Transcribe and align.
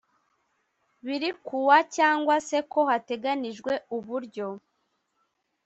biri 1.05 1.29
kuba 1.47 1.75
cyangwa 1.95 2.35
se 2.47 2.57
ko 2.71 2.79
hateganijwe 2.89 3.73
uburyo 3.97 4.47